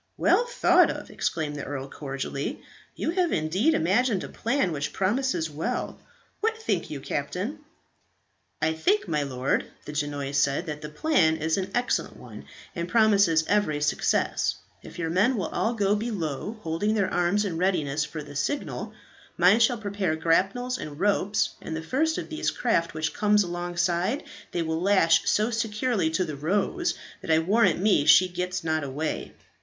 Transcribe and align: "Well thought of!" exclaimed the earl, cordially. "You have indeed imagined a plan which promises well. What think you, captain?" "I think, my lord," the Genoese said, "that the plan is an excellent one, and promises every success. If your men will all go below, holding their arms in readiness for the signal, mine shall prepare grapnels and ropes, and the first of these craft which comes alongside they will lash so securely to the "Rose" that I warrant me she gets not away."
"Well 0.17 0.47
thought 0.47 0.89
of!" 0.89 1.11
exclaimed 1.11 1.57
the 1.57 1.63
earl, 1.63 1.87
cordially. 1.87 2.63
"You 2.95 3.11
have 3.11 3.31
indeed 3.31 3.75
imagined 3.75 4.23
a 4.23 4.29
plan 4.29 4.71
which 4.71 4.93
promises 4.93 5.47
well. 5.47 5.99
What 6.39 6.57
think 6.57 6.89
you, 6.89 6.99
captain?" 6.99 7.59
"I 8.63 8.73
think, 8.73 9.07
my 9.07 9.21
lord," 9.21 9.67
the 9.85 9.93
Genoese 9.93 10.39
said, 10.39 10.65
"that 10.65 10.81
the 10.81 10.89
plan 10.89 11.37
is 11.37 11.55
an 11.55 11.69
excellent 11.75 12.17
one, 12.17 12.45
and 12.75 12.89
promises 12.89 13.43
every 13.47 13.79
success. 13.79 14.55
If 14.81 14.97
your 14.97 15.11
men 15.11 15.37
will 15.37 15.49
all 15.49 15.75
go 15.75 15.95
below, 15.95 16.57
holding 16.63 16.95
their 16.95 17.13
arms 17.13 17.45
in 17.45 17.59
readiness 17.59 18.03
for 18.03 18.23
the 18.23 18.35
signal, 18.35 18.93
mine 19.37 19.59
shall 19.59 19.77
prepare 19.77 20.15
grapnels 20.15 20.79
and 20.79 20.99
ropes, 20.99 21.49
and 21.61 21.75
the 21.75 21.83
first 21.83 22.17
of 22.17 22.27
these 22.27 22.49
craft 22.49 22.95
which 22.95 23.13
comes 23.13 23.43
alongside 23.43 24.23
they 24.51 24.63
will 24.63 24.81
lash 24.81 25.29
so 25.29 25.51
securely 25.51 26.09
to 26.09 26.25
the 26.25 26.35
"Rose" 26.35 26.95
that 27.21 27.29
I 27.29 27.37
warrant 27.37 27.79
me 27.79 28.05
she 28.07 28.27
gets 28.27 28.63
not 28.63 28.83
away." 28.83 29.35